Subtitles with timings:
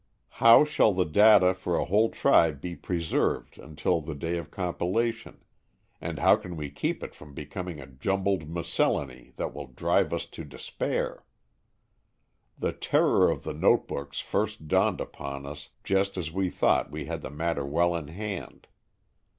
[0.41, 5.43] How shall the data for a whole tribe be preserved until the day of compilation,
[6.01, 10.25] and how can we keep it from becoming a jumbled miscellany that will drive us
[10.29, 11.23] to despair?
[12.57, 17.21] The terror of the notebooks first dawned upon us just as we thought we had
[17.21, 18.65] the matter well in hand.